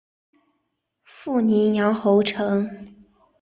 [1.03, 2.93] 父宁阳侯陈懋。